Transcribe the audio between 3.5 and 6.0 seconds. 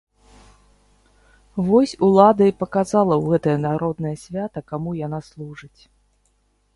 народнае свята, каму яна служыць.